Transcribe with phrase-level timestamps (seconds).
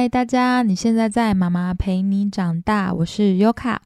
[0.00, 0.62] 嗨，大家！
[0.62, 3.82] 你现在在妈妈陪你长大，我是优卡。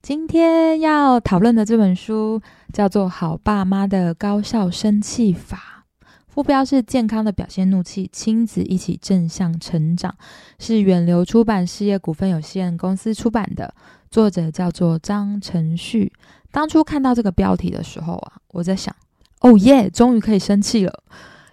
[0.00, 2.40] 今天要讨论的这本书
[2.72, 5.84] 叫做《好爸妈的高效生气法》，
[6.28, 10.14] 副标是“健康的表现怒气，亲子一起正向成长”，
[10.60, 13.74] 是远流出版事业股份有限公司出版的，
[14.08, 16.12] 作者叫做张承旭。
[16.52, 18.94] 当初看到这个标题的时候啊，我在想：
[19.40, 21.02] 哦耶，终于可以生气了！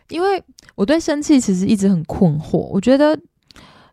[0.09, 0.43] 因为
[0.75, 3.19] 我对生气其实一直很困惑，我觉得。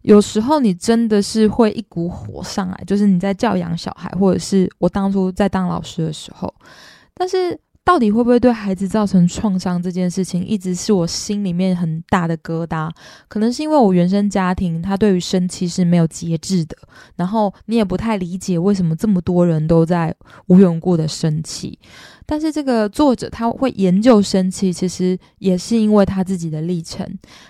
[0.02, 6.52] 有时候你真的是会一股火上来，就是你在教养小孩，或者是我当初在当老师的时候，
[7.14, 12.90] 但是到底会不会对孩子造成创伤这件事情，一直是我心里面很大的疙瘩。
[13.26, 16.76] 可能是因为我原生家庭，他对于生气是没有节制的，
[17.16, 20.14] 然后你也不太理解为什么这么多人都在
[20.46, 21.78] 无缘故的生气。
[22.30, 27.04] 但是这个作者他会研究生气，其实也是因为他自己的历程。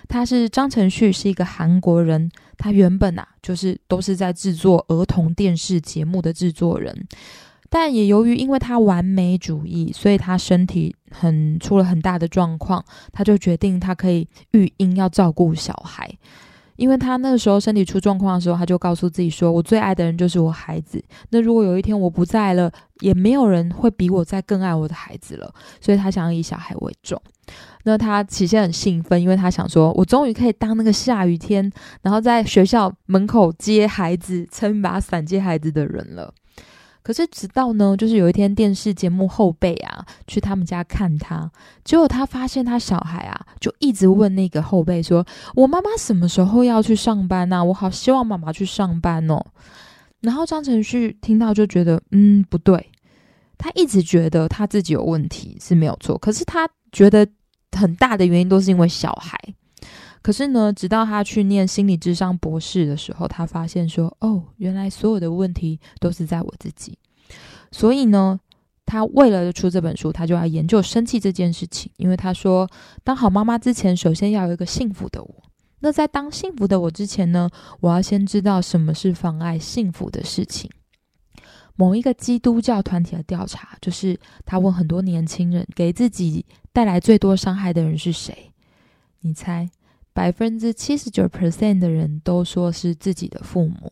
[0.07, 2.31] 他是张承旭，是一个韩国人。
[2.57, 7.07] 他原本啊，就是都是在制作儿童电视节目的制作人，
[7.69, 12.83] 但也由于因为他完美主义，所以他身体很出了很大的状况。
[13.11, 16.11] 他就决定他可以育婴，要照顾小孩。
[16.77, 21.03] 因为他那时候身体出状况的时候，他就告诉自己说：“我最爱的人就是我孩子。
[21.29, 22.71] 那如果有一天我不在了，
[23.01, 27.21] 也没有人会比我在更爱我的孩子了。”所以，他想要以小孩为重。
[27.83, 31.69] 那他起先很兴奋，因为他想说：“我终于可以当那个下雨天，
[32.01, 36.33] 然后在学校门口接孩子，撑把伞接孩子的人了。”
[37.03, 41.51] 可是直到呢，就是有一天电视节目后辈啊去他们家看他，
[41.83, 47.65] 结果他发现他小孩啊就一直问那个后辈说：“我妈妈什么时候要去上班呢？
[47.65, 49.43] 我好希望妈妈去上班哦。”
[50.21, 52.90] 然后张承旭听到就觉得嗯不对，
[53.61, 57.27] 他一直觉得他自己有问题是没有错，可是他觉得
[57.77, 59.37] 很大的原因都是因为小孩。
[60.23, 66.97] 可是呢，直到他去念心理智商博士的时候，他发现说：“哦，原来所有的问题都是在我自己。”
[67.71, 68.39] 所以呢，
[68.85, 71.91] 他为了出这本书，他就要研究生气这件事情。
[71.97, 72.67] 因为他说，
[73.03, 75.43] 当好妈妈之前，首先要有一个幸福的我。
[75.79, 77.49] 那在当幸福的我之前呢，
[77.79, 80.69] 我要先知道什么是妨碍幸福的事情。
[81.81, 84.15] 某一个基督教团体的调查，就是
[84.45, 88.51] 他问很多年轻人，给自己带来最多伤害的人是谁？
[89.21, 89.67] 你猜？
[90.13, 93.91] 百分之七十九 percent 的人都说是自己的父母，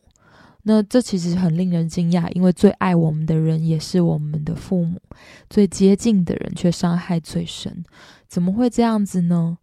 [0.62, 5.02] 那这其实很令人惊讶，因为最爱我们的人也是我们的父母，
[5.50, 7.84] 最接近的人却伤害最深，
[8.28, 9.58] 怎么会这样子呢？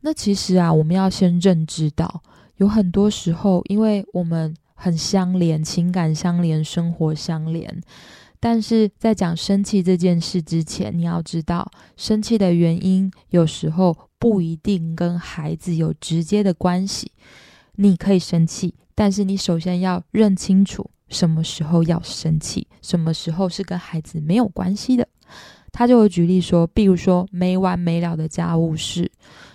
[0.00, 2.22] 那其实啊，我们要先认知到，
[2.56, 7.82] 有很多时候，因为我们很相连，情感相连，生活相连。
[8.38, 17.10] 但是在讲生气这件事之前，你要知道，生气的原因有时候不一定跟孩子有直接的关系。
[17.74, 25.08] 你可以生气，但是你首先要认清楚什么时候要生气，什么时候是跟孩子没有关系的。
[25.72, 29.10] 他就会举例说，比如说没完没了的家务事，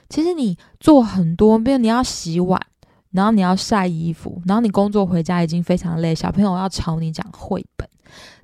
[0.09, 2.61] 其实你做很多，比如你要洗碗，
[3.13, 7.87] 然后你要晒衣服，然后你工作回家已经非常累，小朋友要吵你讲绘本。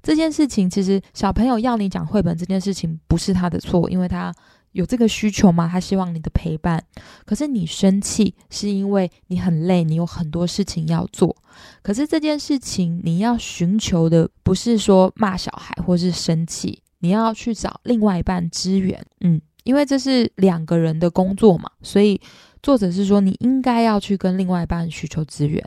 [0.02, 4.34] 这件事情其实小朋友要你讲绘本这件事情不是他的错，因为他
[4.72, 6.82] 有这个需求嘛，他希望你的陪伴。
[7.26, 11.36] 可是你生气是因为你很累，你有很多事情要做。
[11.82, 19.04] 可是这件事情你要寻求的不是说骂小孩或是生气，你要去找另外一半支援。
[19.22, 22.20] 嗯，因为这是两个人的工作嘛，所以
[22.62, 25.64] 作者是说你应该要去跟另外一半需求资源。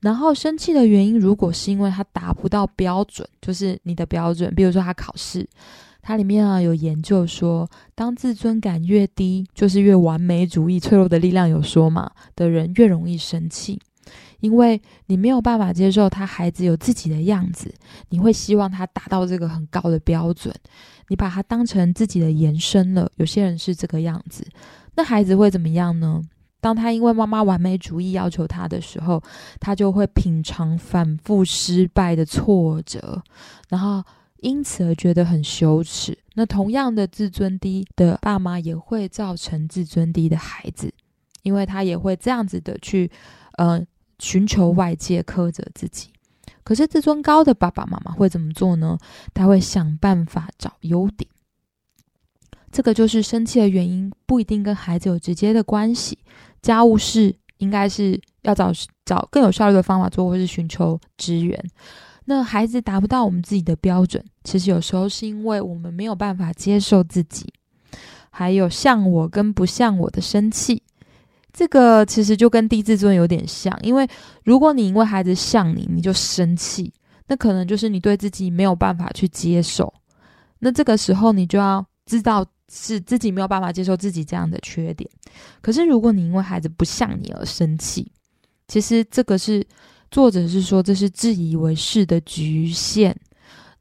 [0.00, 5.46] 然后生气的原因，如果是因为他达不到标准，就是你的标准，比如说他考试，
[6.00, 13.78] 它里面啊有研究说，当自尊感越低，就是越完美主义、脆弱的力量有说嘛的人越容易生气，
[14.40, 17.70] 因为你没有办法接受他孩子有自己的样子，
[18.08, 20.54] 你会希望他达到这个很高的标准，
[21.08, 23.12] 你把他当成自己的延伸了。
[23.16, 24.46] 有些人是这个样子，
[25.00, 26.22] 那孩子会怎么样呢？
[26.60, 29.22] 当他因为妈妈完美主义要求他的时候，
[29.58, 33.22] 他就会品尝反复失败的挫折，
[33.70, 34.04] 然后
[34.40, 36.18] 因此而觉得很羞耻。
[36.34, 40.92] 那同样的自尊低的爸妈也会造成自尊低的孩子，
[41.44, 43.10] 因为他也会这样子的去，
[43.56, 43.82] 呃，
[44.18, 46.10] 寻求外界苛责自己。
[46.62, 48.98] 可是自尊高的爸爸妈妈会怎么做呢？
[49.32, 51.26] 他会想办法找优点。
[52.70, 56.18] 这个就是生气的原因，不一定跟孩子有直接的关系。
[56.62, 58.72] 家务事应该是要找
[59.04, 61.58] 找更有效率的方法做，或是寻求支援。
[62.26, 67.52] 那孩子达不到我们自己的标准，其实有时候是因为我们没有办法接受自己，
[68.30, 70.82] 还有像我跟不像我的生气。
[71.52, 74.06] 这个其实就跟低自尊有点像，因为
[74.44, 76.92] 如果你因为孩子像你，你就生气，
[77.26, 79.92] 那可能就是你对自己没有办法去接受。
[80.60, 85.10] 那这个时候你就要知道是自己没有办法接受自己这样的缺点。
[85.60, 88.10] 可是如果你因为孩子不像你而生气，
[88.68, 89.66] 其实这个是
[90.10, 93.14] 作者是说这是自以为是的局限。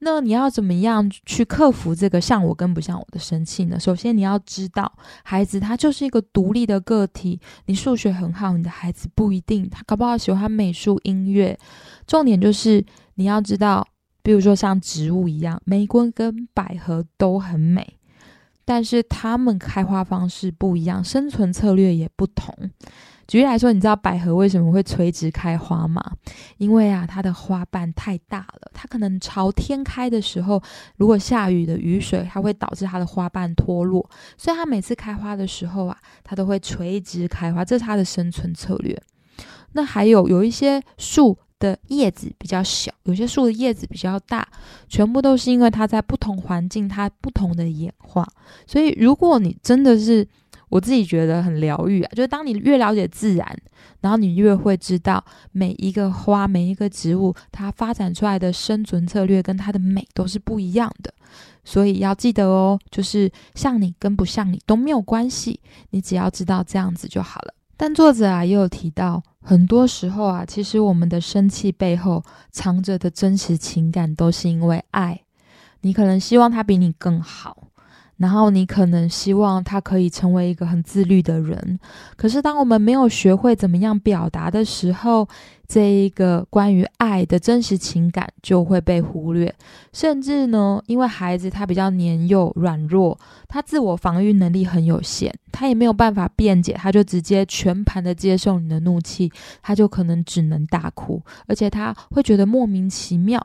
[0.02, 3.78] 那你要怎么样去克服这个像我跟不像我的生气呢？
[3.78, 4.90] 首先你要知道，
[5.24, 7.38] 孩子他就是一个独立的个体。
[7.66, 11.60] 你数学很好，你的孩子不一定，他搞不好喜欢美术、音乐。
[12.08, 12.82] 重点就是
[13.16, 13.86] 你要知道，
[14.24, 17.99] 比如说像植物一样，玫瑰跟百合都很美，
[18.70, 22.54] 但是它们开花方式不一样，生存策略也不同。
[23.28, 26.04] 举例来说，你知道百合为什么会垂直开花吗？
[26.58, 30.62] 因为啊，它的花瓣太大了，它可能朝天开的时候，
[30.98, 34.08] 如果下雨的雨水，它会导致它的花瓣脱落，
[34.38, 38.96] 所以它每次开花的时候啊，它都会垂直开花，这是它的生存策略。
[39.72, 44.48] 那还有有一些树的叶子比较小，有些树的叶子比较大，
[44.88, 48.28] 全部都是因为它在不同环境它不同的演化。
[48.66, 50.28] 所以如果你真的是
[50.70, 53.58] 我自己觉得很疗愈啊，就是当你越了解自然，
[54.02, 61.14] 然后你越会知道每一个花、每一个植物，它发展出来的生存策略跟它的美都是不一样的。
[61.64, 65.60] 所以要记得哦，就是像你跟不像你都没有关系，
[65.90, 67.54] 你只要知道这样子就好了。
[67.82, 72.22] 但作者啊也有提到，很多时候啊，其实我们的生气背后
[72.52, 75.22] 藏着的真实情感都是因为爱。
[75.80, 77.70] 你可能希望他比你更好。
[78.18, 81.80] 然后你可能希望他可以成为一个很自律的人，
[82.18, 85.26] 可是当我们没有学会怎么样表达的时候，
[85.70, 89.54] 这一个关于爱的真实情感就会被忽略，
[89.94, 93.18] 甚至呢，因为孩子他比较年幼、软弱，
[93.48, 99.32] 他自我防御能力很有限，他也没有办法辩解，他就直接全盘的接受你的怒气，
[99.62, 103.40] 他就可能只能大哭，而且他会觉得莫名其妙。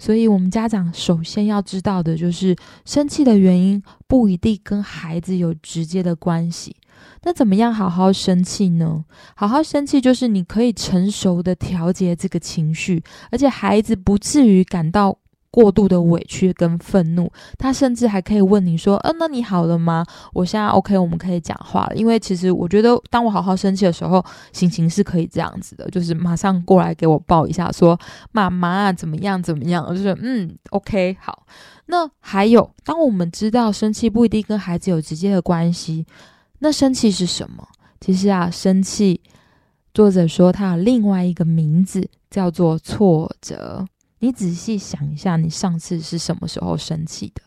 [0.00, 6.74] 所以，我们家长首先要知道的就是，生气的原因不一定跟孩子有直接的关系。
[7.22, 9.04] 那怎么样好好生气呢？
[9.34, 15.16] 好好生气就是你可以成熟的调节这个情绪，而且孩子不至于感到
[15.50, 17.30] 过度的委屈跟愤怒。
[17.56, 20.04] 他甚至还可以问你说：“嗯，那你好了吗？
[20.34, 27.98] 我现在 OK，我们可以讲话了。”因为其实我觉得，当我好好生气的时候，心情是可以这样子的，就是马上过来给我抱一下，说
[28.30, 29.42] ：“妈妈怎么样？
[29.42, 31.46] 怎么样？”就是嗯，OK，好。
[31.86, 36.04] 那还有，当我们知道生气不一定跟孩子有直接的关系。
[36.60, 37.66] 那生气是什么？
[38.00, 39.20] 其实啊，生气，
[39.92, 43.86] 作者说它有另外一个名字，叫做挫折。
[44.20, 47.42] 你仔细想一下，你上次是什么时候生气的？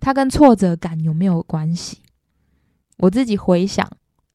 [0.00, 1.98] 它跟挫折感有没有关系？
[2.98, 3.88] 我自己回想，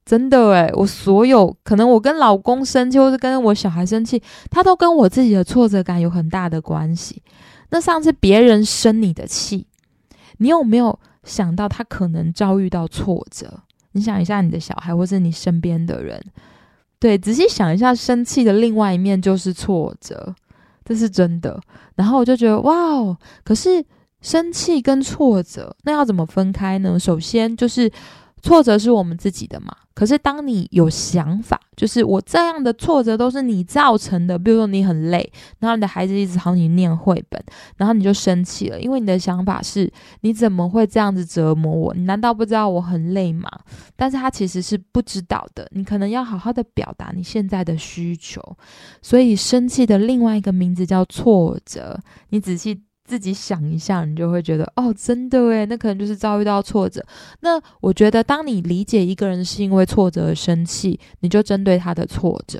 [0.05, 7.21] 真的诶，我所有可能，我跟老公生气，或是跟我小孩生气，他都跟我自己的挫折感有很大的关系。
[7.69, 9.67] 那上次别人生你的气，
[10.37, 13.61] 你有没有想到他可能遭遇到挫折？
[13.93, 16.21] 你想一下，你的小孩或是你身边的人，
[16.99, 20.35] 对，仔细想一下，生气的另外一面就是挫折，
[20.85, 21.59] 这是真的。
[21.95, 23.17] 然后我就觉得，哇哦！
[23.43, 23.83] 可是
[24.21, 26.99] 生气跟挫折，那要怎么分开呢？
[26.99, 27.91] 首先就是。
[28.43, 29.73] 挫折是我们自己的嘛？
[29.95, 34.37] 可是当你有想法，就是我这样的挫折都是你造成的。
[34.37, 37.41] 比如说你很累，然后你的孩子一直吵你念绘本，
[37.77, 39.89] 然后你就生气了，因为你的想法是
[40.21, 41.93] 你怎么会这样子折磨我？
[41.93, 43.49] 你难道不知道我很累吗？
[43.95, 45.65] 但是他其实是不知道的。
[45.71, 48.41] 你可能要好好的表达你现在的需求。
[49.01, 51.97] 所以生气的另外一个名字叫挫折。
[52.29, 52.81] 你仔细。
[53.13, 57.05] 自己想一下，你就会觉得哦，真的诶，那可能就是遭遇到挫折。
[57.41, 62.59] 那我觉得，当你理解一个人是因为挫折而生气，你就针对他的挫折；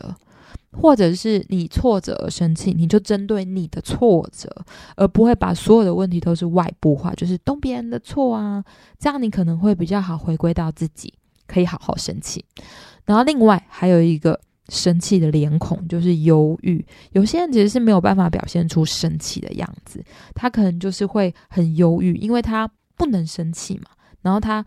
[0.79, 4.47] 或者是你挫折而生气，你就针对你的挫折，
[4.95, 8.63] 而不会把所有的问题都是外部化，就是都别人的错啊。
[8.99, 11.11] 这样你可能会比较好回归到自己，
[11.47, 12.45] 可以好好生气。
[13.05, 14.39] 然后另外还有一个。
[14.73, 20.03] 生气的脸孔就是忧郁，有些人其实是没有办法表现出生气的样子，
[20.33, 23.91] 他可能就是会很忧郁，因为他不能生气嘛，
[24.23, 24.65] 然后他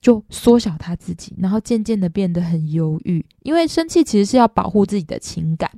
[0.00, 5.68] 就缩小他自己，然后渐渐的变得很忧郁，因为生气其实是要保护自己的情感。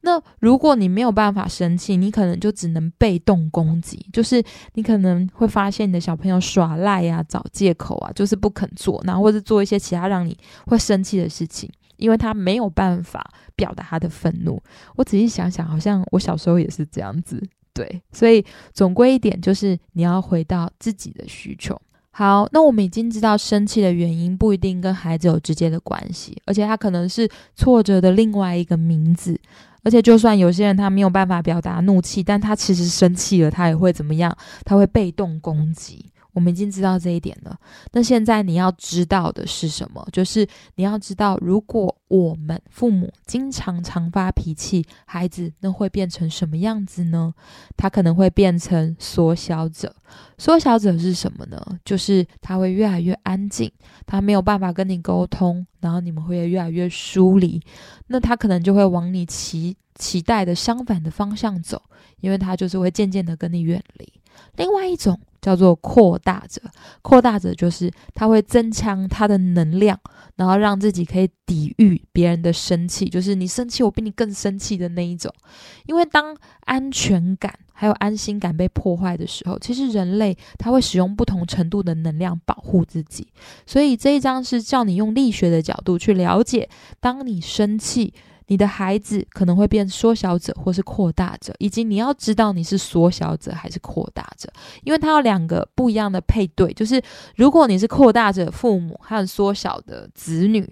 [0.00, 10.34] 那如果你没有办法生气，你可能就只能被动攻击，就是你可能会发现你的小朋友耍赖呀、找借口啊，就是不肯做，然后或者做一些其他让你
[10.66, 11.70] 会生气的事情。
[12.00, 14.60] 因为他没有办法表达他的愤怒，
[14.96, 17.40] 我仔细想想，好像我小时候也是这样子。
[17.72, 21.80] 对，所以总归一点就是你要回到自己的需求。
[22.10, 29.40] 好，那我们已经知道生气的原因不一定跟孩子有直接的关系，而且他可能是挫折的另外一个名字。
[29.82, 34.36] 而且，就算有些人他没有办法表达怒气，但他其实生气了，他也会怎么样？
[34.64, 36.04] 他会被动攻击。
[36.32, 37.58] 我们已经知道这一点了。
[37.92, 40.06] 那现在你要知道的是什么？
[40.12, 40.46] 就是
[40.76, 47.32] 你要知道，如果我们父母经常常发脾气，孩子那会变成什么样子呢？
[47.76, 49.94] 他可能会变成缩小者。
[50.38, 51.60] 缩小者是什么呢？
[51.84, 53.70] 就是他会越来越安静，
[54.06, 57.60] 他没有办法跟你沟通，然后你们会越来越疏离。
[58.08, 61.80] 那他可能就会往你期期待的相反的方向走，
[62.20, 64.12] 因为他就是会渐渐的跟你远离。
[64.56, 65.18] 另外一种。
[65.40, 66.60] 叫做扩大者，
[67.02, 69.98] 扩大者就是他会增强他的能量，
[70.36, 75.32] 然后让自己可以抵御别人的生气，就是你生气，我比你更生气的那一种。
[75.86, 83.26] 因为当安全感还有安心感被破坏的时候，其实人类他会使用不同程度的能量保护自己。
[83.66, 86.68] 所以这一章是叫你用力学的角度去了解，
[87.00, 88.12] 当你生气。
[88.50, 94.52] 你的孩子可能会变缩小者或是扩大者，以及你要知道你是缩小者还是扩大者，
[94.82, 96.72] 因为它有两个不一样的配对。
[96.72, 97.00] 就是
[97.36, 100.68] 如果你是扩大者父母和缩小的子女，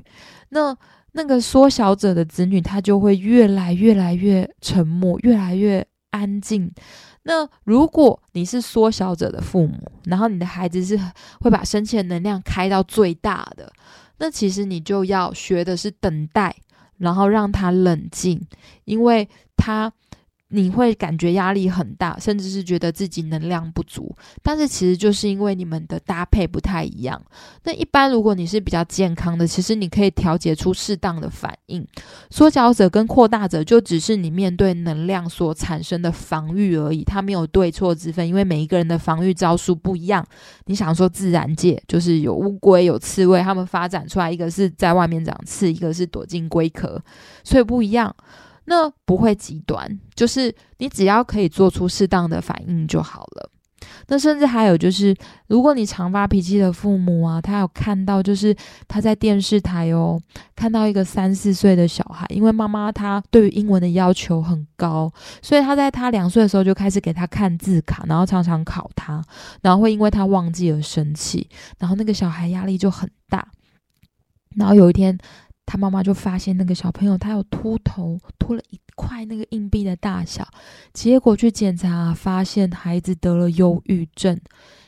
[0.48, 0.76] 那
[1.12, 6.68] 那个缩小者的子女他就会越来越来越沉默，越来越安静。
[7.22, 10.98] 那如果你是缩小者的父母，然后你的孩子是
[11.38, 13.72] 会把生气的能量开到最大的，
[14.18, 16.52] 那其实你就要学的是等待。
[16.98, 18.40] 然后让他冷静，
[18.84, 19.92] 因为他。
[20.50, 27.20] 你会感觉压力很大，甚至是觉得自己能量不足，但是其实就是因为你们的搭配不太一样。
[27.64, 31.86] 那一般如果你是比较健康的，其实你可以调节出适当的反应。
[32.30, 40.26] 缩小者跟扩大者就只是你面对能量所产生的防御而已，它没有对错之分，因为每一个人的防御招数不一样。
[40.64, 46.98] 你想说自然界就是有乌龟有刺猬，他们发展出来一个是在外面长刺，一个是躲进龟壳，
[47.44, 48.14] 所以不一样。
[48.68, 53.50] 那不会极端，就是你只要可以做出适当的反应就好了。
[54.08, 58.54] 那甚至还有就是，如果你常发脾气的父母啊，他有看到，就是
[58.86, 60.20] 他在电视台哦，
[60.54, 65.10] 看到一个三四岁的小孩，因为妈妈她对于英文的要求很高，
[65.40, 69.22] 所以他在他两岁的时候就开始给他看字卡，然后常常考他，
[69.62, 71.48] 然后会因为他忘记而生气，
[71.78, 73.48] 然后那个小孩压力就很大，
[74.56, 75.18] 然后有一天。
[75.70, 80.48] 他妈妈就发现那个小朋友他有秃头，秃了一块那个硬币的大小，
[80.94, 84.40] 结果去检查发现孩子得了忧郁症。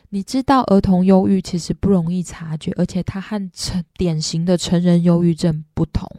[0.09, 6.11] 你知道儿童忧郁其实不容易察觉，而且它和成典型的成人忧郁症不同。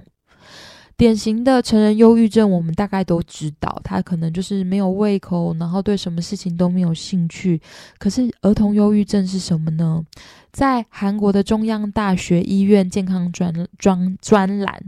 [1.02, 7.60] 典型的成人忧郁症，我们大概都知道，他可能就是没有胃口，然后对什么事情都没有兴趣。
[7.98, 10.06] 可是儿童忧郁症是什么呢？
[10.52, 14.80] 在韩国的中央大学医院健康专专专栏，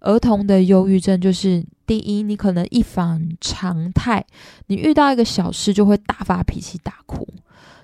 [0.00, 4.26] 儿童的忧郁症就是第一，你可能一反常态，
[4.66, 7.24] 你遇到一个小事就会大发脾气大哭，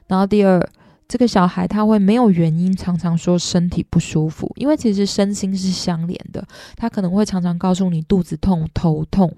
[0.09, 0.69] 然后第二。
[1.09, 6.47] 这个小孩他会没有原因，常常说身体不舒服，因为其实身心是相连的。
[6.77, 9.35] 他可能会常常告诉你肚子痛、头痛。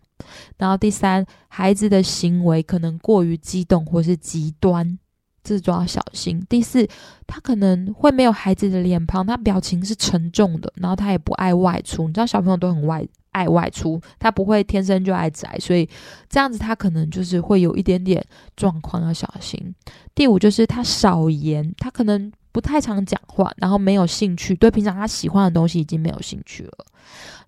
[0.58, 4.98] 然后第三，孩子的行为可能过于激动或是极端，
[5.44, 6.44] 这都要小心。
[6.48, 6.86] 第四，
[7.26, 12.08] 他可能会没有孩子的脸庞，他表情是沉重的，然后他也不爱外出。
[12.08, 13.06] 你知道小朋友都很外。
[13.32, 15.88] 爱外出，他不会天生就爱宅，所以
[16.28, 18.24] 这样子他可能就是会有一点点
[18.56, 19.74] 状况要小心。
[20.14, 26.72] 第五就是他少言，他可能不太常讲话，然后没有兴趣，对平常他喜欢的东西已经没有兴趣了。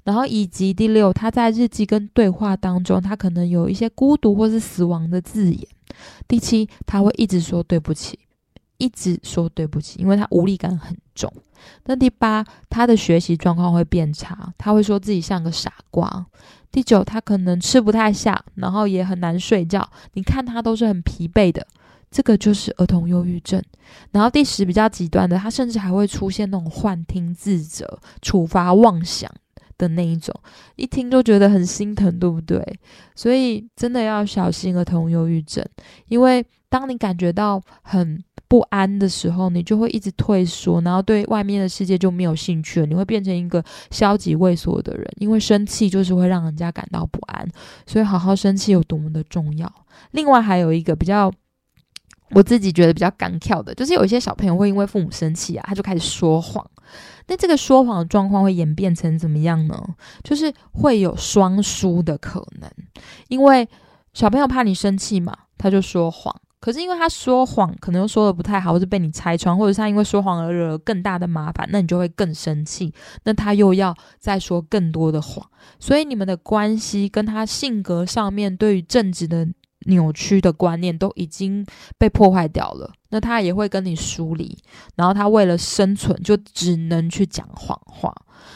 [0.04, 5.68] 然后以及第六，他在日记跟对话当中，他可能有一些孤独或是死亡的字眼。
[6.26, 8.18] 第七，他会一直说对不起。
[8.82, 11.32] 一直说对不起，因为他无力感很重。
[11.84, 16.26] 那第八，他的学习状况会变差，他会说自己像个傻瓜。
[16.72, 19.88] 第九，他可能吃不太下，然后也很难睡觉。
[20.14, 21.64] 你看他都是很疲惫的，
[22.10, 23.62] 这个就是儿童忧郁症。
[24.10, 29.30] 然后第十，比较极端的，他甚至还会出现那种幻听、自责、处罚、妄想
[29.78, 30.34] 的那一种，
[30.74, 32.60] 一听就觉得很心疼，对不对？
[33.14, 35.64] 所以真的要小心儿童忧郁症，
[36.08, 38.20] 因为当你感觉到很
[38.52, 42.86] 不安的时候，你就会一直退缩，然后对外面的世界就没有兴趣了。
[42.86, 47.48] 你会变成一个消极畏缩的人，因为生气就是会让人家感到不安，
[47.86, 49.72] 所以好好生气有多么的重要。
[50.10, 51.32] 另外还有一个比较，
[52.32, 56.62] 我自己觉得比较干跳的，就是有一些小朋友会因为父母生气啊，他就开始说谎。
[57.28, 59.82] 那这个说谎的状况会演变成怎么样呢？
[60.22, 62.70] 就是会有双输的可能，
[63.28, 63.66] 因为
[64.12, 66.38] 小朋友怕你生气嘛，他就说谎。
[66.62, 72.94] 可是因为他说谎，可能又说的不太好，或是被你拆穿，或者他因为说谎而惹了更大的麻烦，那你就会更生气。
[73.24, 75.44] 那他又要再说更多的谎，
[75.80, 79.48] 所以你们的关系跟他性格上面对于正直的
[79.86, 81.66] 扭曲的观念都已经
[81.98, 82.92] 被破坏掉了。
[83.08, 84.56] 那他也会跟你疏离，
[84.94, 88.14] 然后他为了生存就只能去讲谎话。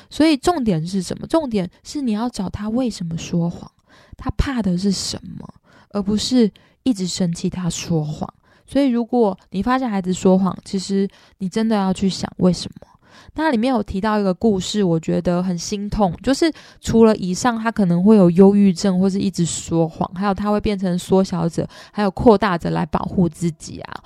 [0.08, 1.26] 所以重点是什么？
[1.26, 3.68] 重点是你要找他为什么说谎，
[4.16, 5.54] 他怕的是什么，
[5.90, 6.52] 而不是。
[6.87, 8.33] 一直生气，他说谎。
[8.64, 12.87] 所以，如果你发现孩子说谎，其实你真的要去想为什么。
[13.35, 16.14] 那里面有提到一个故事，我觉得很心痛。
[16.23, 24.02] 就是除了以上，他可能会有忧郁症，或是一直说谎，还有他会变成缩小者，还有扩大者来保护自己啊。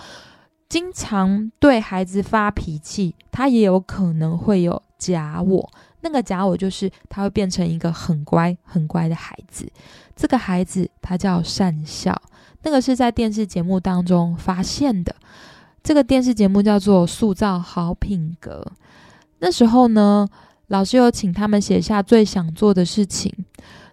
[0.69, 5.71] 经常对孩子发脾气，他也有可能会有假我。
[6.03, 9.71] 那个假我就是他会变成一个很乖、很乖的孩子。
[10.17, 12.21] 这个孩子他叫善笑。
[12.63, 15.15] 那个是在电视节目当中发现的，
[15.83, 18.67] 这个电视节目叫做《塑造好品格》。
[19.39, 20.29] 那时候呢，
[20.67, 23.33] 老师有请他们写下最想做的事情。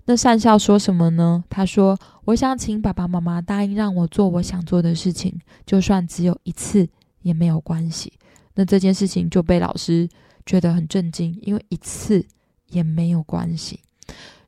[0.05, 1.43] 那善孝说什么呢？
[1.49, 6.87] 他说：“我想请爸爸妈妈答应让我做我想做的事情，就算只有一次
[7.21, 8.13] 也没有关系。”
[8.55, 10.07] 那这件事情就被老师
[10.45, 12.25] 觉得很震惊，因为一次
[12.69, 13.81] 也没有关系。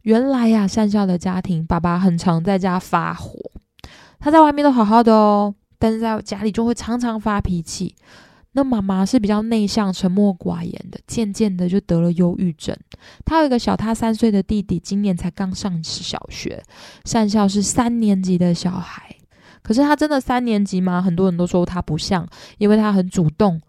[0.04, 3.38] 原来呀，善孝的家庭，爸爸很常在家发火。
[4.20, 7.96] 他在外面都好好的哦，但是在家里就会常常发脾气。
[8.54, 12.76] 那妈妈是比较内向、沉默寡言的，渐渐的就得了忧郁症。
[13.24, 16.62] 他有一个小他三岁的弟弟，今年才刚上小学。
[17.06, 19.16] 善校是三年级的小孩，
[19.62, 21.00] 可是他真的三年级吗？
[21.00, 23.62] 很多人都说他不像，因为他很主动，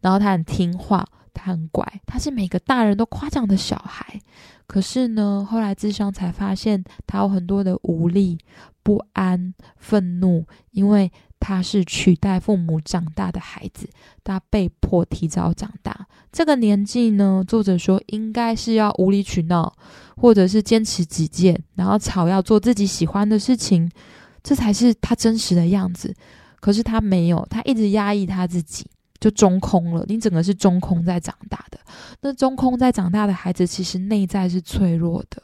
[0.00, 4.20] 然后他很听话，他很乖，他是每个大人都夸奖的小孩。
[4.66, 8.38] 可是呢，后来智商才发现，他有很多的无力、
[8.82, 13.86] 不安、愤怒，因为他是取代父母长大的孩子，
[14.22, 16.06] 他被迫提早长大。
[16.32, 19.70] 这个年纪呢，作者说应该是要无理取闹，
[20.16, 23.90] 或者是坚持己见，然后吵要做自己喜欢的事情，
[24.42, 26.14] 这才是他真实的样子。
[26.58, 28.86] 可是他没有，他一直压抑他自己。
[29.24, 31.78] 就中空了，你整个是中空在长大的。
[32.20, 35.42] 那中空在长大的孩子，其实内在是脆弱的，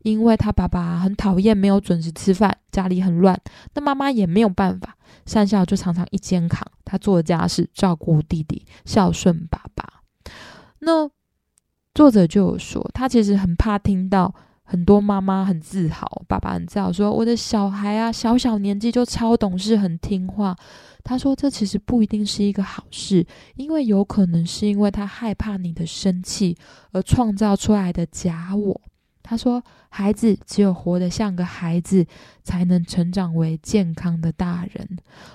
[0.00, 3.40] 因为他爸爸很讨厌没有准时吃饭，家里很乱，
[3.74, 10.02] 那妈妈也没有办法，善孝就常常一肩扛，他做家事，照顾弟弟，孝顺爸爸。
[10.80, 11.08] 那
[11.94, 14.34] 作者就有说，他其实很怕听到。
[14.64, 20.56] 很多妈妈很自豪，爸爸很自豪，说我的小孩啊，小小年纪就超懂事，很听话。
[21.04, 26.56] 他说这其实不一定是一个好事，因为有可能是因为他害怕你的生气
[26.92, 28.80] 而创造出来的假我。
[29.22, 32.04] 他说，孩子只有活得像个孩子，
[32.42, 34.88] 才能成长为健康的大人。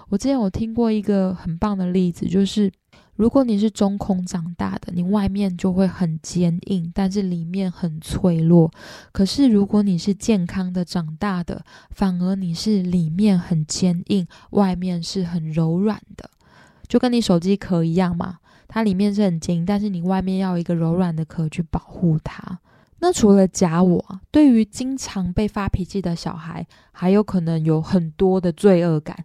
[0.09, 2.71] 我之前有听过一个很棒的例子，就是。
[3.17, 8.71] 如果你是中空长大的，你外面就会很坚硬，但是里面很脆弱。
[9.11, 16.29] 可是如果你是健康的长大的，反而你是里面很坚硬，外面是很柔软的，
[16.87, 22.59] 就跟你手机壳一样嘛，它里面是很坚硬，但是你外面要一个柔软的壳去保护它。
[22.99, 29.15] 那除了假我，对于经常被发脾气的小孩，还有可能有很多的罪恶感，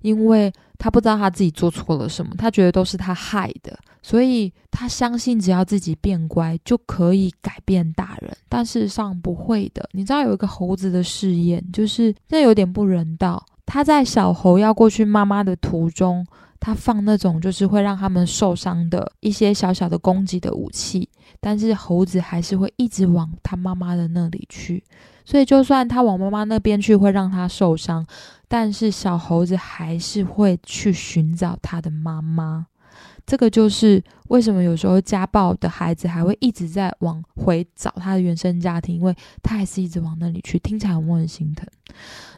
[0.00, 9.88] 因为他不知道他自己做错了什么，他觉得都是他害的，所以他相信只要自己变乖就可以改变大人，但事实上不会的。
[9.92, 16.26] 你知道有一个猴子的试验，就是这有点不人道，他在小猴要过去妈妈的途中。
[16.64, 21.08] 他放那种就是会让他们受伤的一些小小的攻击的武器，
[21.40, 24.84] 但是猴子还是会一直往他妈妈的那里去。
[25.24, 28.06] 所以就算他往妈妈那边去会让他受伤，
[28.46, 32.66] 但是小猴子还是会去寻找他的妈妈。
[33.26, 40.58] 这个就是为什么有时候家暴的孩子还会一直在往回找他的原生家庭，因为他还是一直往那里去。
[40.58, 41.66] 听起来我很心疼。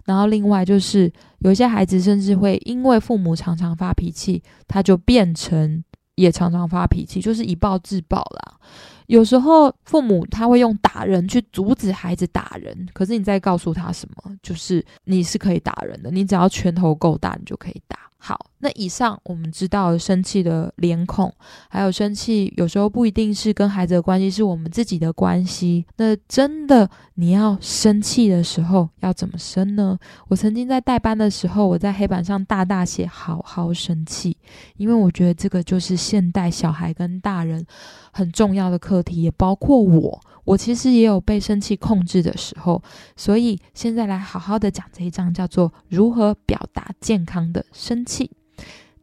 [0.04, 5.82] 然后另外就是，有些孩子甚至会因为父母常常发脾气，他就变成
[6.16, 8.58] 也常常发脾气，就是以暴制暴啦。
[9.06, 14.36] 有时候父母他会用打人去阻止孩子打人，可是你在告诉他什么？
[14.42, 17.98] 就是你是可以打人的，你只要拳头够大，你就可以打。
[18.16, 21.30] 好，那以上我们知道生气的脸孔，
[21.68, 25.84] 还有生气有时候不一定是跟孩子的关系，是我们自己的关系。
[25.98, 29.98] 那真的你要生气的时候要怎么生呢？
[30.28, 34.34] 我曾经在代班的时候，我在黑板上大大写“好好生气”，
[34.78, 37.62] 因为我觉得这个就是现代小孩跟大人
[38.10, 40.20] 很重要的课课题，也包括我。
[40.44, 42.82] 我其实也有被生气控制的时候，
[43.16, 48.30] 所以现在来好好的讲这一章，叫做如何表达健康的生气。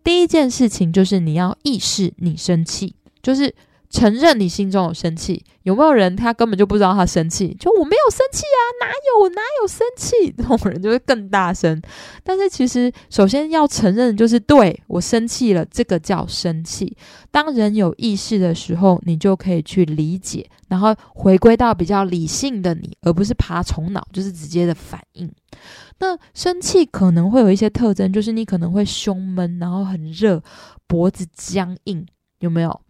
[0.04, 3.54] 第一件事情就是你要意识你生气，就是。
[3.92, 7.54] 承认你心中有生气，有没有人他根本就不知道他生气？
[7.60, 10.32] 就我没有生气啊，哪有哪有生气？
[10.38, 11.80] 这种人就会更大声。
[12.24, 16.96] 但是其实，首先要承认就是对我生气了，这个叫生气。
[17.30, 25.30] 当人有意识的时候，你就可以去理解，然后回归到比较理性的你，而不是爬虫脑，就是直接的反应。
[26.00, 30.42] 那生气可能会有一些特征，就是你可能会胸闷，然后很热，
[30.88, 32.06] 脖子僵硬，
[32.40, 32.82] 有没有？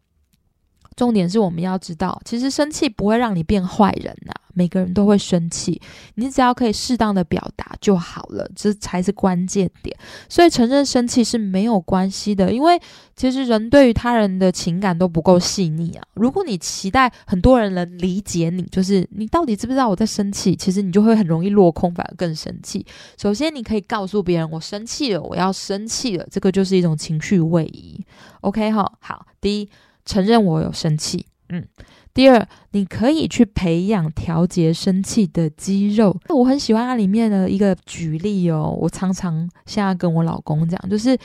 [1.02, 4.32] 重点是我们要知道，其实生气不会让你变坏人呐。
[4.54, 5.82] 每个人都会生气，
[6.16, 9.98] 你只要可以适当的表达就好了，这才是关键点。
[10.30, 12.80] 所以承认生气是没有关系的，因为
[13.16, 16.04] 其实人对于他人的情感都不够细腻啊。
[16.14, 22.86] 如果你期待很多人能理解你，就是你到底知不知道我在生气，其实你就会很容易落空，反而更生气。
[23.18, 28.06] 首先，你可以告诉别人我生气了，我要生气了，这个就是一种情绪位移。
[28.42, 29.70] OK 哈，好，第一。
[30.06, 31.66] 承认我有生气，嗯。
[32.14, 36.14] 第二，你可以去培养调节生气的肌肉。
[36.28, 38.78] 我很喜欢它里面的一个举例哦。
[38.82, 41.18] 我常常现在跟我老公讲，就是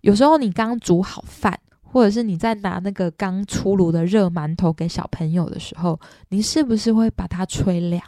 [0.00, 8.02] 有时候你刚煮好饭，或者是你在拿那个刚出炉的热馒头给小朋友的时候，你是不是会把它吹凉？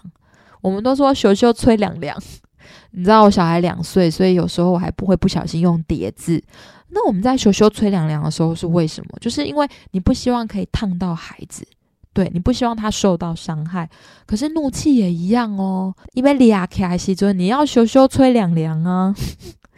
[0.60, 2.20] 我们都说咻咻吹凉凉。
[2.90, 6.42] 你知道我小孩两岁，所以有时候我还不会不小心用叠字。
[6.88, 9.18] 那我们在羞羞吹凉凉的时候是为什么？
[9.20, 11.66] 就是因为你不希望可以烫到孩子，
[12.12, 13.88] 对你不希望他受到伤害。
[14.24, 19.14] 可是怒气也一样哦，因为俩开西尊，你要羞羞吹凉凉啊。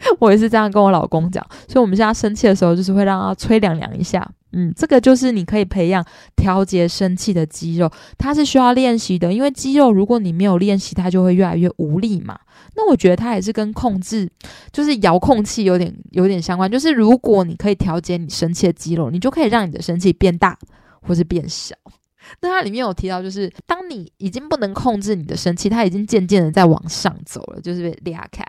[0.19, 4.27] 我也是这样跟我老公讲，所以我们现在生气的时候，就是会让他吹凉凉一下。
[4.51, 6.03] 嗯，这个就是你可以培养
[6.35, 9.31] 调节生气的肌肉，它是需要练习的。
[9.31, 12.39] 因为肌肉如果你没有练习，它就会越来越无力嘛。
[12.75, 14.27] 那我觉得它也是跟控制，
[14.71, 16.71] 就是遥控器有点有点相关。
[16.71, 20.57] 就是如果你可以调节你生气的肌肉，你就可以让你的生气变大
[21.01, 21.75] 或是变小。
[22.41, 28.43] 那它里面有提到，就是当你已经不能控制你的生气，它已经渐渐的在往上走了，就是被裂开。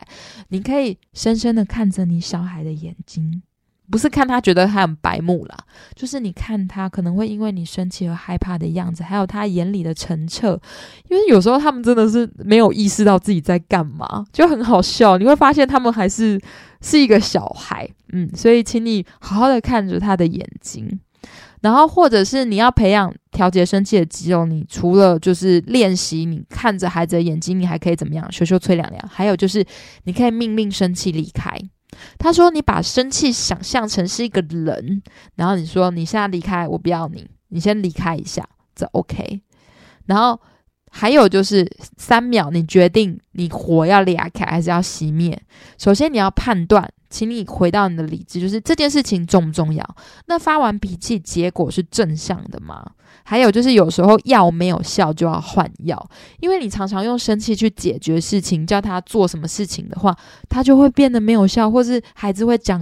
[0.48, 3.42] 你可以深深的看着你小孩的眼睛。
[3.90, 5.56] 不是看他觉得他很白目啦，
[5.96, 10.56] 就是你看他可能会因为你生气而害怕的样子，还有他眼里的澄澈，
[11.08, 15.18] 因为有时候他们真的是没有意识到自己在干嘛，就很好笑。
[15.18, 16.40] 你会发现他们还是
[16.80, 21.00] 是一个小孩，嗯，所以请你好好的看着他的眼睛，
[21.60, 28.30] 然后或者是你要培养调节生气的肌肉，你除了就是练习你看着孩子的眼睛，你还可以怎么样？
[28.30, 29.64] 羞羞吹凉凉，还有就是
[30.04, 31.58] 你可以命令生气离开。
[32.18, 35.02] 他说：“你把生气想象成是一个人，
[35.36, 39.40] 然后你说你现在离开，我不要你，你先离开一下，这 OK。
[40.04, 40.38] 然后
[40.90, 45.40] 还有就是三秒，你决定你火要裂开还是要熄灭。
[45.78, 49.84] 首先你要判断。”请你回到你的理智，就是这件事情重不重要？
[50.26, 52.88] 那发完脾气，结果是正向的吗？
[53.24, 60.16] 还有就是有时候药没有效就要换药，因为你常常用生气去解决事情，叫他做什么事情的话，
[60.48, 62.80] 他就会变得没有效，或是孩子会讲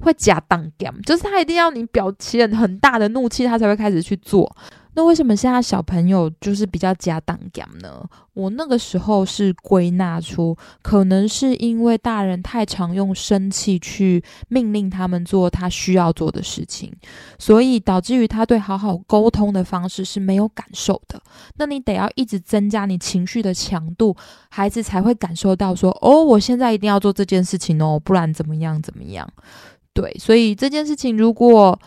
[0.00, 4.54] 会假当 g 就是他一定要你表现很大的怒气，他才会开始去做。
[4.94, 8.04] 那为什么现在小朋友就是比较加档感呢？
[8.34, 16.92] 我那个时候是归纳出，可能是因为大人太常用生气去命令他们做他需要做的事情，
[17.38, 21.20] 所以导致于他对好好沟通的方式是没有感受的。
[21.56, 24.16] 那你得要一直增加你情绪的强度，
[24.48, 29.28] 孩子才会感受到说，哦，我现在一定要做这件事情哦，不然怎么样怎么样？
[29.92, 31.78] 对，所以这件事情如果。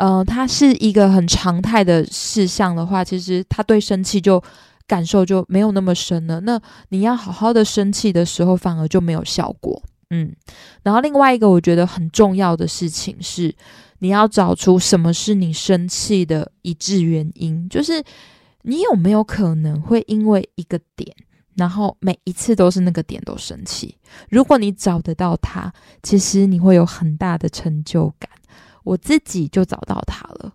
[0.00, 4.42] 呃，它是一个很常态的事项的话，其实他对生气就
[4.86, 6.40] 感受就没有那么深了。
[6.40, 6.58] 那
[6.88, 9.82] 你要好好的生气的时候，反而就没有效果。
[10.08, 10.34] 嗯，
[10.82, 13.54] 然后另外一个我觉得很重要的事情是，
[13.98, 18.02] 你要找出什么是你生气的一致原因，就是
[18.62, 21.14] 你有没有可能会因为一个点，
[21.56, 23.94] 然后每一次都是那个点都生气。
[24.30, 25.70] 如果你找得到它，
[26.02, 28.30] 其实你会有很大的成就感。
[28.90, 30.52] 我自己就找到他了，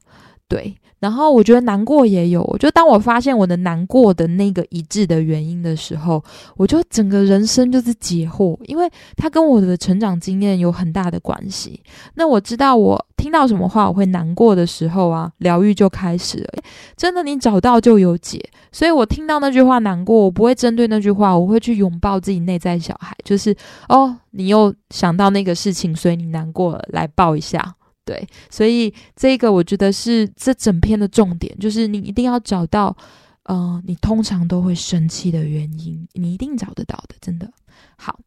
[0.50, 6.22] 对，然后我觉得难过也有，就当我发现我的难过的那个一致的原因的时候，
[6.58, 11.82] 我就整个人生就是解惑，因为他跟我的成长经验有很大的关系。
[12.16, 16.50] 那我知道我听到什么话我会难过的时候啊，疗愈就开始了。
[16.98, 23.56] 真的，你找到就有解，所以我听到那句话难过，我不会针对那句话，我会去拥抱自己内在小孩，就是
[23.90, 27.76] 哦，你又想到那个事情，所以你难过了，来抱一下。
[28.06, 32.96] 对，所以这个我觉得是这整篇的重点，就是你一定要找到，
[33.44, 37.52] 呃，你通常都会生气的原因，你一定找得到的，真的
[37.98, 38.20] 好。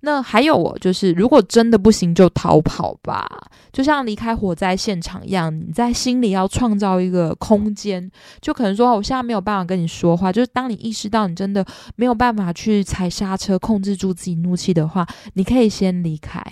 [0.00, 3.26] 那还有我就是，如果真的不行，就逃跑吧，
[3.72, 11.62] 就像离开火灾现场一样，你在心里要创造一个空间，就可能说，我现在没有办法跟你说话，就是当你意识到你真的
[11.96, 16.42] 没有办法去踩刹车，控制住自己怒气的话，你可以先离开。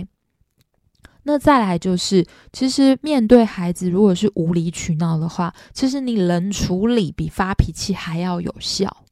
[1.25, 9.05] 那再来就是，其实面对孩子，如果是无理取闹的话，其实你冷处理比发脾气还要有效。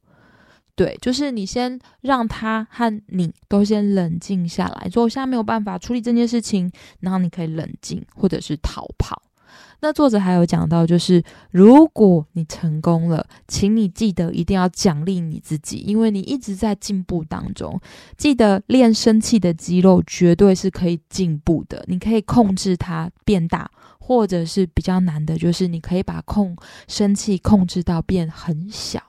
[0.75, 9.21] 对，就是你先让他和你都先冷静下来，说我现在没有办法处理这件事情，然后你可以冷静或者是逃跑。
[9.83, 17.77] 那作者还有讲到，就是如果你成功了，请你记得一定要奖励你自己，因为你一直在进步当中。
[18.15, 23.69] 记得练生气的肌肉绝对是可以进步的，你可以控制它变大，
[23.99, 26.55] 或者是比较难的，就是你可以把控
[26.87, 29.03] 生气控制到变很小。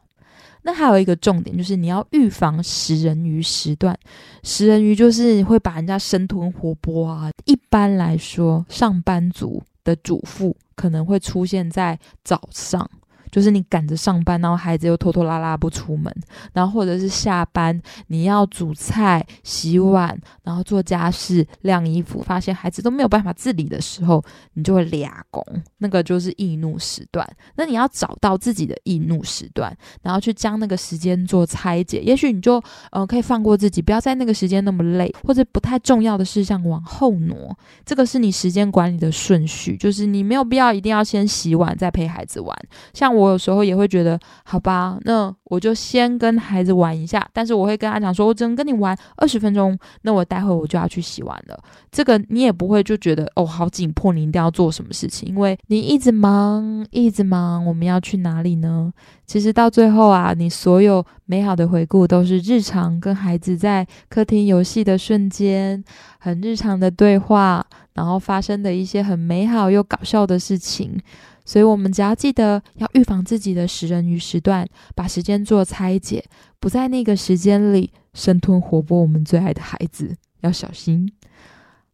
[0.63, 3.97] 那还有一个重点，就是你要预防食人鱼时段。
[4.43, 7.31] 食人鱼就是会把人家生吞活剥啊。
[7.45, 12.91] 一般来说，上班族的主妇可能会出现在早上。
[13.35, 16.15] 就是你赶着上班，然后孩子又拖拖拉拉不出门，
[16.53, 25.45] 然后或者是下班你要煮菜、洗碗，然后做家事、晾衣服，发现孩子都没有办法自理的时候，你就会俩工，
[25.79, 27.29] 那个就是易怒时段。
[27.57, 32.01] 那你要找到自己的易怒时段，然后去将那个时间做拆解。
[32.03, 37.59] 也许你就呃可以放过自己，不要在那个时间那么累，或者不太重要的事项往后挪。
[37.85, 42.57] 这个是你时间管理的顺序，就是你没有必要一定要先洗碗再陪孩子玩。
[42.93, 43.24] 像我。
[43.25, 51.59] 我有时候也会觉得，好吧，那我就先跟孩子玩一下，但是我会跟他讲说，我只能跟你玩二十分钟，那我待会我就要去洗碗了。
[51.91, 58.93] 这个你也不会就觉得哦，好紧迫，你一定要做什么事情，因为你一直忙，一直忙，我们要去哪里呢？
[59.27, 65.83] 其实到最后啊，你所有美好的回顾都是日常跟孩子在客厅游戏的瞬间，
[66.19, 71.01] 很日常的对话，然后发生的一些很美好又搞笑的事情。
[71.45, 76.25] 所以，我们只要记得要预防自己的食人鱼时段，把时间做拆解，
[76.59, 81.13] 不在那个时间里生吞活剥我们最爱的孩子，要小心。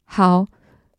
[0.05, 0.47] 好，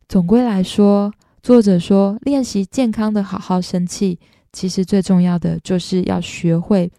[0.08, 1.12] 总归来说，
[1.42, 4.18] 作者说，练习健康的好好生气，
[4.52, 6.92] 其实最重要的就是要学会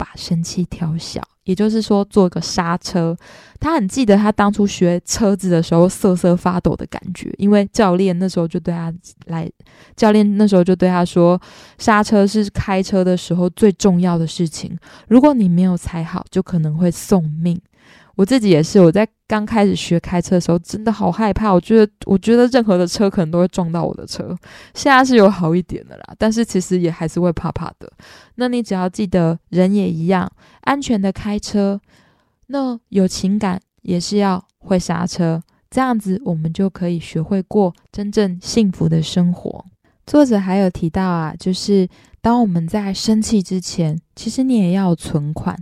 [0.00, 1.20] 把生气调小。
[1.44, 3.16] 也就是说，做个刹车。
[3.58, 8.92] 他很记得他当初学车子的时候瑟瑟发抖的感觉，因为教练那时候就对他
[9.26, 9.50] 来，
[9.96, 11.40] 教练那时候就对他说，
[11.76, 14.78] 刹车是开车的时候最重要的事情。
[15.08, 17.60] 如果你没有踩好，就可能会送命。
[18.20, 21.50] 我自己也是，我在刚开始学开车的时候，真的好害怕。
[21.50, 24.36] 我觉得，我觉得任何的车可能都会撞到我的车。
[24.74, 27.90] 现在是有好一点的啦，但是其实也还是会怕怕的。
[28.34, 30.30] 那你只要记得，人也一样，
[30.60, 31.80] 安全的开车，
[32.48, 39.64] 那有情感也是要会刹车，这样子我们就可以学会过真正幸福的生活。
[40.06, 41.88] 作者还有提到啊，就是
[42.20, 45.56] 当我们在生气之前，其实你也要存款。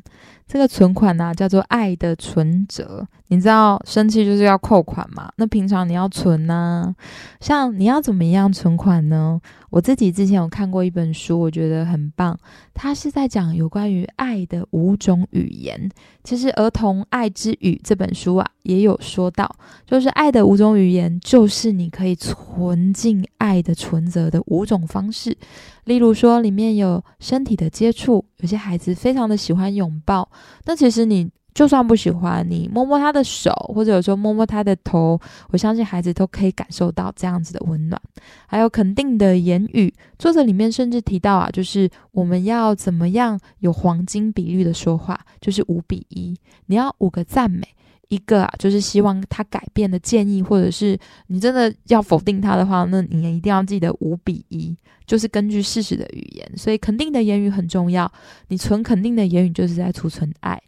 [0.46, 3.06] 这个存款呢，叫做爱的存折。
[3.26, 5.30] 你知道生气就是要扣款嘛？
[5.36, 6.96] 那平常你要存呢？
[7.38, 9.38] 像你要怎么样存款呢？
[9.68, 12.34] 我自己之前有看过一本书，我觉得很棒。
[12.72, 15.90] 它是在讲有关于爱的五种语言。
[16.24, 25.36] 其实《儿童爱之语》这本书啊，也有说到，就是爱的五种语言，就是你可以存进爱的存折的五种方式。
[25.84, 30.28] 例如说，里面有身体的接触，些孩子非常的喜欢拥抱。
[30.64, 31.30] 那其实你。
[31.54, 35.18] 就算不喜欢你摸摸他的手，或者有时候摸摸他的头，
[35.50, 38.00] 我相信孩子都可以感受到这样子的温暖。
[38.46, 46.32] 还有肯定的言语，作者里面甚至提到啊，就是我们要怎么样有黄金比率的说话，就是五比一。
[46.66, 47.66] 你要五个赞美，
[48.08, 56.50] 一个啊就是希望他改变的建议，或者是你真的要否定他的话，那你也一定要记得五比一，就是根据事实的语言。
[56.56, 58.10] 所以肯定的言语很重要，
[58.48, 60.60] 你存肯定的言语就是在储存爱。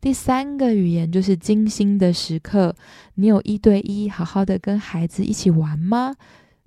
[0.00, 2.74] 第三个语言就是精心的时刻，
[3.16, 6.14] 你有一对一好好的跟孩子一起玩吗？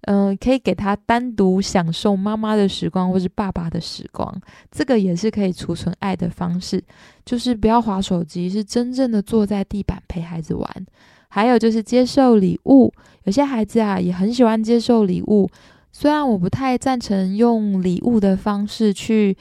[0.02, 4.34] 嗯，可以给他单独享受妈妈的时光，或是爸爸的时光，
[4.72, 6.84] 这个也是可以储存爱的方式。
[7.26, 10.86] 就是不要划手机，是真正的坐在地板陪孩子玩。
[11.28, 12.92] 还有就是接受礼物，
[13.24, 15.50] 有些孩子啊也很喜欢接受礼物，
[15.92, 19.38] 虽然我不太赞成用礼物的方式去。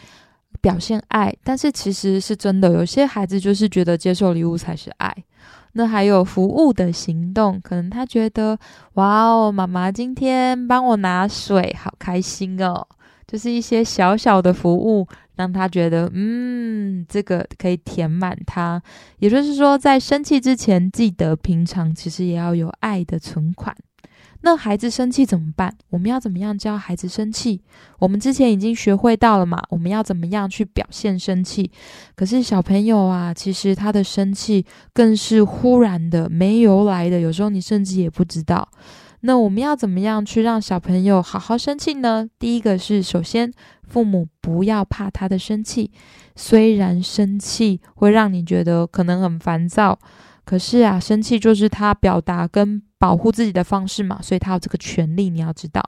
[0.61, 5.15] 表现爱，但是其实是真的，有些孩子就是觉得接受礼物才是爱。
[5.79, 8.59] 那还有服务的行动，可能他觉得
[8.95, 12.85] 哇哦，妈妈今天帮我拿水，好开心哦。
[13.29, 18.83] 就是一些小小的服务，让他觉得嗯，这个可以填满他。
[19.21, 23.73] 也就是说，在生气之前，记得平常其实也要有爱的存款。
[24.41, 25.77] 那孩子生气怎么办？
[25.91, 27.61] 我们要怎么样教孩子生气？
[27.99, 29.61] 我们之前已经学会到了嘛？
[29.69, 31.71] 我们要怎么样去表现生气？
[32.15, 38.69] 可是小朋友啊，其实他的生气更是忽然的、没由来的，有时候你甚至也不知道。
[39.23, 42.29] 那我们要怎么样去让小朋友好好生气呢？
[42.39, 43.53] 第一个是，首先
[43.89, 45.91] 父母不要怕他的生气，
[46.37, 49.99] 虽然生气会让你觉得可能很烦躁，
[50.45, 52.81] 可是啊，生气就是他表达跟。
[52.99, 55.83] 保护自己的方式嘛，所以他有这个权利，你要知道。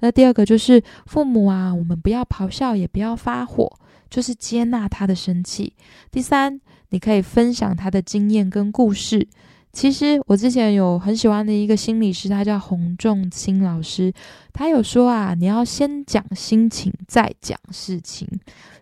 [0.00, 3.72] 那第二个就是父母啊，我们不要咆哮，也不要发火，
[4.10, 5.72] 就是接纳他的生气。
[6.10, 9.26] 第三，你可以分享他的经验跟故事。
[9.72, 14.12] 其实我之前有很喜欢的一个心理师，他叫洪仲清老师，
[14.52, 18.28] 他有说啊，你要先讲心情，再讲事情。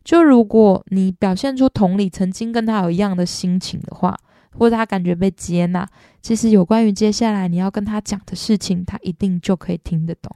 [0.02, 4.18] 就如果你表现出同理，曾经跟他有一样的心情的话。
[4.58, 5.88] 或者他感觉被接纳，
[6.20, 10.34] 其实有关于接下来你要跟他讲的事情，他一定就可以听得懂。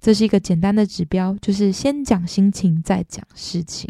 [0.00, 3.88] 这是一个简单的指标，就是先讲心情，再讲事情。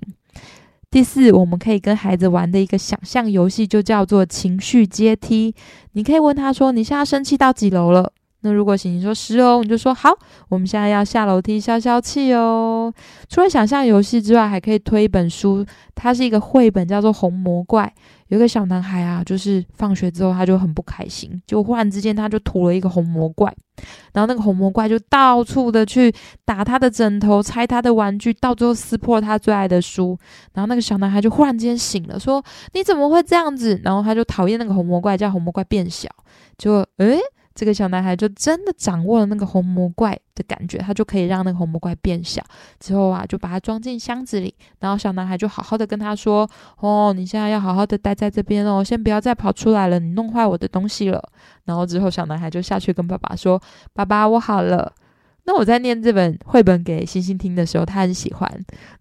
[0.90, 5.52] 第四，我们可以跟孩子玩的一个想象游戏，就叫做情绪阶梯。
[5.92, 8.12] 你可以问他说：“你现在生气到几楼了？”
[8.44, 10.10] 那如果行，你说是哦，你就说好，
[10.50, 12.92] 我们现在要下楼梯消消气哦。
[13.26, 17.90] 除了想象游戏之外，还可以推一本书，它是一个绘本，叫做《红魔怪》。
[18.28, 23.54] 有个小男孩啊，就是放学之后他就很不开心，就忽然之间他就吐了一个红魔怪，
[24.12, 26.12] 然后那个红魔怪就到处的去
[26.44, 30.18] 打他的枕头，拆他的玩具，到最后撕破他最爱的书。
[30.52, 36.08] 然后那个小男孩就忽然间醒了，说：“你怎么会这样子？”然后他就讨厌那个红魔怪，叫红魔怪变小。
[36.58, 37.18] 就诶。
[37.54, 42.42] 这个小男孩就真的掌握了那个红魔怪的感觉，他就可以让那个红魔怪变小。
[42.80, 46.48] 之后啊，就把它装进箱子里，然后小男孩就好好的跟他说
[46.80, 51.22] ：“哦，你现在要好好的待在这边哦，先不要再跑出来了，你弄坏我的东西了。”
[51.64, 53.62] 然后之后小男孩就下去跟爸爸说
[53.94, 54.92] ：“爸爸，我好了。”
[55.46, 58.50] 那我在念这本绘本给星星听的时候，他很喜欢。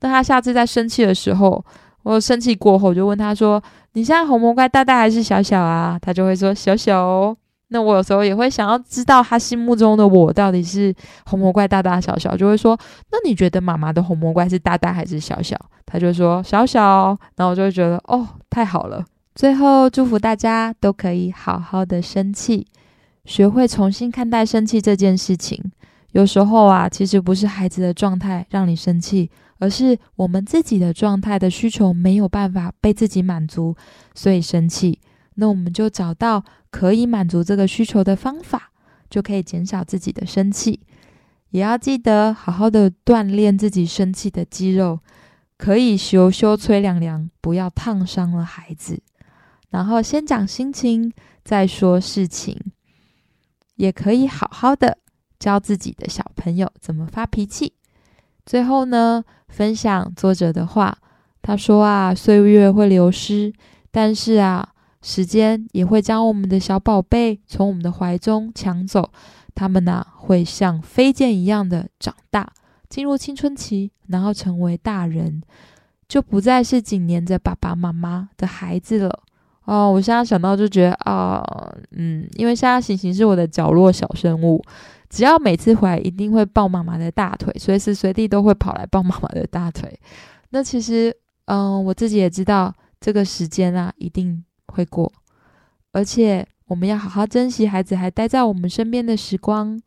[0.02, 1.66] 那他下次在生气的时候，
[2.04, 3.64] 我生气过后就问他说
[3.94, 7.36] ：“你现在红魔怪大大还是小小啊？”他就会说：“小小。”
[7.74, 10.94] 那我有时候也会想要知道他心目中的我到底是
[11.26, 12.78] 红魔怪大大小小，就会说：
[13.12, 15.58] 那你觉得妈妈的红魔怪是大大还是小小？
[15.88, 19.04] 他就说小小，然后我就会觉得哦，太好了。
[19.34, 22.68] 最后祝福大家都可以好好的生气，
[23.26, 25.60] 学会重新看待生气这件事情。
[26.12, 33.76] 有时候啊，其实不是孩子的状态让你生气，而是我们自己的状态的需求没有办法被自己满足，
[34.14, 35.00] 所以生气。
[35.36, 38.72] 那我们就找到可以满足这个需求的方法，
[39.10, 40.80] 就可以减少自己的生气。
[41.50, 45.00] 也要记得好好的锻炼自己生气的肌肉，
[45.58, 49.02] 可以修修吹凉凉，不要烫伤了孩子。
[49.70, 52.60] 然后先讲心情，再说事情，
[53.76, 54.98] 也可以好好的
[55.38, 57.74] 教自己的小朋友怎么发脾气。
[58.46, 60.98] 最后呢，分享作者的话，
[61.44, 63.54] 他说啊，岁月会流失，
[63.92, 64.73] 但是啊。
[65.04, 69.12] 时间也会将我们的小宝贝从我们的怀中抢走，
[69.54, 72.52] 他们呐会像飞剑一样的长大，
[72.90, 75.44] 进入青春期，然后成为大人，
[76.08, 79.20] 就不再是紧黏着爸爸妈妈的孩子了。
[79.66, 81.44] 哦，我现在想到就觉得啊，
[81.92, 84.64] 嗯，因为现在行行是我的角落小生物，
[85.10, 90.00] 只要每次回来一定会抱妈妈的大腿，随时随地都会跑来抱妈妈的大腿。
[90.52, 91.14] 那其实，
[91.46, 94.44] 嗯，我自己也知道这个时间啊，一定。
[94.74, 95.12] 会过，
[95.92, 99.80] 而且我们要好好珍惜孩子还待在我们身边的时光。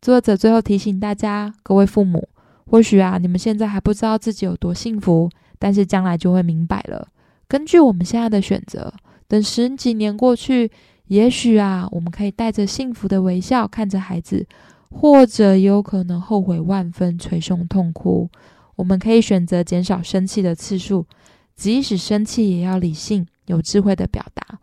[0.00, 2.28] 作者最后提醒大家，各位父母，
[2.66, 7.08] 或许啊，你们现在还不知道自己有多幸福，但是将来就会明白了。
[7.48, 8.92] 根据我们现在的选择，
[9.28, 10.70] 等十几年过去，
[11.06, 14.46] 也许啊，我们可以带着幸福的微笑看着孩子，
[14.90, 18.30] 或者有可能后悔万分，捶胸痛哭。
[18.76, 21.06] 我们可以选择减少生气的次数，
[21.54, 23.26] 即使生气也要理性。
[23.46, 24.58] 有智慧的表达，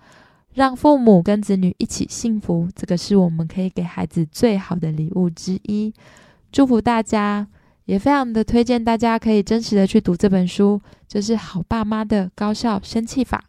[0.53, 5.93] 让父母跟子女一起幸福，这个是我们可以给孩子最好的礼物之一。
[6.51, 7.47] 祝福大家，
[7.85, 13.43] 也非常的推荐大家可以真实的去读这本书，就是《好爸妈的高效生气法》。